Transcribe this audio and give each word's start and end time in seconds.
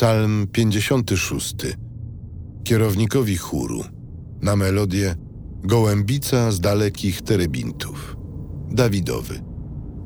Psalm 0.00 0.46
56. 0.46 1.54
Kierownikowi 2.64 3.36
chóru. 3.36 3.84
Na 4.42 4.56
melodię 4.56 5.14
Gołębica 5.64 6.52
z 6.52 6.60
dalekich 6.60 7.22
terebintów. 7.22 8.16
Dawidowy. 8.70 9.42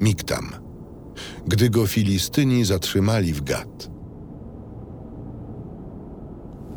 Miktam. 0.00 0.50
Gdy 1.46 1.70
go 1.70 1.86
Filistyni 1.86 2.64
zatrzymali 2.64 3.32
w 3.32 3.44
Gat. 3.44 3.90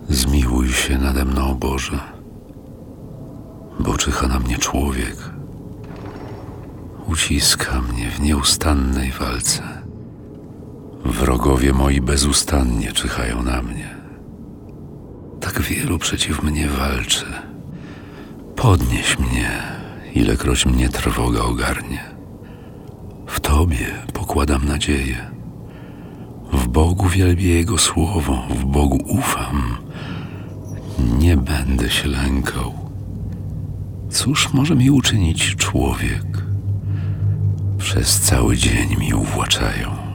Zmiłuj 0.10 0.70
się 0.70 0.98
nade 0.98 1.26
mną, 1.26 1.56
Boże, 1.56 2.00
bo 3.80 3.98
czyha 3.98 4.28
na 4.28 4.40
mnie 4.40 4.58
człowiek. 4.58 5.34
Uciska 7.08 7.82
mnie 7.82 8.12
w 8.12 8.20
nieustannej 8.20 9.12
walce. 9.12 9.79
Wrogowie 11.06 11.74
moi 11.74 12.02
bezustannie 12.02 12.92
czyhają 12.92 13.44
na 13.44 13.62
mnie. 13.62 13.96
Tak 15.40 15.62
wielu 15.62 16.00
przeciw 16.00 16.44
mnie 16.44 16.68
walczy. 16.68 17.26
Podnieś 18.56 19.20
mnie, 19.20 19.50
ilekroć 20.14 20.66
mnie 20.66 20.90
trwoga 20.90 21.42
ogarnie. 21.42 22.04
W 23.28 23.40
Tobie 23.40 23.88
pokładam 24.14 24.66
nadzieję. 24.66 25.32
W 26.54 26.68
Bogu 26.68 27.08
wielbię 27.10 27.48
Jego 27.48 27.78
słowo, 27.78 28.44
w 28.50 28.66
Bogu 28.66 28.98
ufam. 29.06 29.78
Nie 31.20 31.38
będę 31.38 31.90
się 31.90 32.08
lękał. 32.08 32.74
Cóż 34.10 34.54
może 34.54 34.76
mi 34.76 34.92
uczynić 34.92 35.56
człowiek? 35.56 36.26
Przez 37.78 38.20
cały 38.20 38.58
dzień 38.58 38.96
mi 39.00 39.14
uwłaczają. 39.14 40.09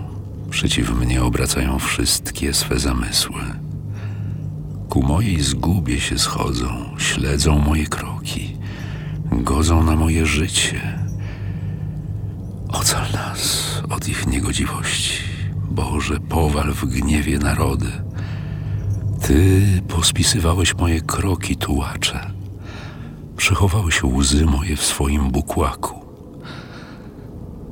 Przeciw 0.55 0.91
mnie 0.91 1.23
obracają 1.23 1.79
wszystkie 1.79 2.55
swe 2.55 2.79
zamysły. 2.79 3.41
Ku 4.89 5.03
mojej 5.03 5.43
zgubie 5.43 6.01
się 6.01 6.19
schodzą, 6.19 6.95
śledzą 6.99 7.59
moje 7.59 7.87
kroki, 7.87 8.57
godzą 9.33 9.83
na 9.83 9.97
moje 9.97 10.27
życie. 10.27 10.99
Ocal 12.69 13.13
nas 13.13 13.83
od 13.91 14.09
ich 14.09 14.27
niegodziwości. 14.27 15.23
Boże, 15.71 16.21
powal 16.21 16.73
w 16.73 16.85
gniewie 16.87 17.39
narody. 17.39 17.93
Ty 19.21 19.63
pospisywałeś 19.89 20.75
moje 20.75 21.01
kroki, 21.01 21.57
tułacze. 21.57 22.31
Przechowałeś 23.37 24.05
łzy 24.05 24.47
moje 24.47 24.77
w 24.77 24.85
swoim 24.85 25.31
bukłaku. 25.31 26.01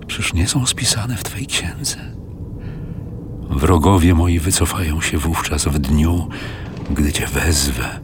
Czyż 0.06 0.32
nie 0.32 0.48
są 0.48 0.66
spisane 0.66 1.16
w 1.16 1.24
Twej 1.24 1.46
księdze? 1.46 2.21
Wrogowie 3.62 4.14
moi 4.14 4.38
wycofają 4.38 5.00
się 5.00 5.18
wówczas 5.18 5.64
w 5.64 5.78
dniu, 5.78 6.28
gdy 6.90 7.12
Cię 7.12 7.26
wezwę. 7.26 8.00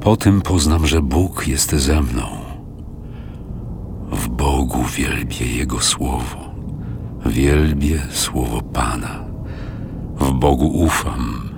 Po 0.00 0.16
tym 0.16 0.42
poznam, 0.42 0.86
że 0.86 1.02
Bóg 1.02 1.48
jest 1.48 1.72
ze 1.72 2.02
mną. 2.02 2.26
W 4.12 4.28
Bogu 4.28 4.84
wielbię 4.96 5.46
Jego 5.46 5.80
słowo. 5.80 6.54
Wielbię 7.26 8.02
słowo 8.10 8.62
Pana. 8.62 9.24
W 10.18 10.32
Bogu 10.32 10.66
ufam. 10.66 11.50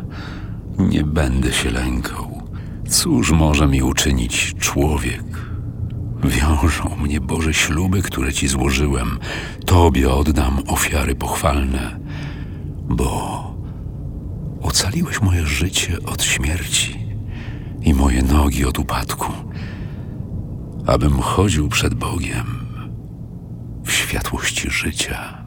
Nie 0.79 1.05
będę 1.05 1.53
się 1.53 1.71
lękał. 1.71 2.43
Cóż 2.89 3.31
może 3.31 3.67
mi 3.67 3.83
uczynić 3.83 4.55
człowiek? 4.59 5.25
Wiążą 6.25 6.97
mnie 7.03 7.21
Boże 7.21 7.55
śluby, 7.55 8.03
które 8.03 8.33
Ci 8.33 8.49
złożyłem. 8.49 9.19
Tobie 9.67 10.13
oddam 10.13 10.59
ofiary 10.67 11.15
pochwalne, 11.15 12.06
bo 12.89 13.55
ocaliłeś 14.63 15.23
moje 15.23 15.47
życie 15.47 15.99
od 16.07 16.23
śmierci 16.23 17.07
i 17.83 17.95
moje 17.95 18.23
nogi 18.23 18.65
od 18.65 18.79
upadku, 18.79 19.33
abym 20.87 21.21
chodził 21.21 21.69
przed 21.69 21.95
Bogiem 21.95 22.67
w 23.85 23.93
światłości 23.93 24.71
życia. 24.71 25.46